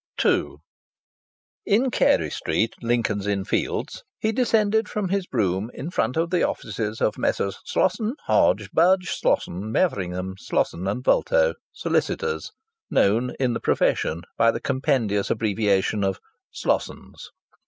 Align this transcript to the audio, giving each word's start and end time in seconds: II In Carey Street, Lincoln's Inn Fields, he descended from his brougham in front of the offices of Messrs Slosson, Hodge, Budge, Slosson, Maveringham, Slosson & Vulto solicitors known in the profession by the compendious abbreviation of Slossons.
II 0.25 0.55
In 1.63 1.91
Carey 1.91 2.31
Street, 2.31 2.73
Lincoln's 2.81 3.27
Inn 3.27 3.45
Fields, 3.45 4.01
he 4.19 4.31
descended 4.31 4.89
from 4.89 5.09
his 5.09 5.27
brougham 5.27 5.69
in 5.75 5.91
front 5.91 6.17
of 6.17 6.31
the 6.31 6.41
offices 6.41 7.01
of 7.01 7.19
Messrs 7.19 7.59
Slosson, 7.65 8.15
Hodge, 8.25 8.71
Budge, 8.73 9.11
Slosson, 9.11 9.71
Maveringham, 9.71 10.33
Slosson 10.39 10.85
& 11.01 11.03
Vulto 11.03 11.53
solicitors 11.71 12.49
known 12.89 13.35
in 13.39 13.53
the 13.53 13.59
profession 13.59 14.23
by 14.39 14.49
the 14.49 14.59
compendious 14.59 15.29
abbreviation 15.29 16.03
of 16.03 16.19
Slossons. 16.51 17.29